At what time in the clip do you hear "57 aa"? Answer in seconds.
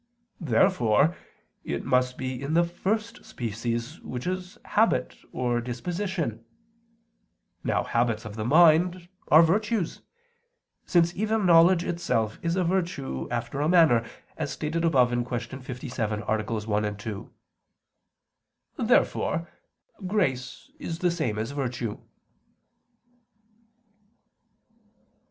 15.61-16.41